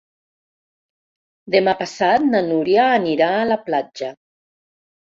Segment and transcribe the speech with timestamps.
[1.57, 4.15] Demà passat na Núria anirà a la platja.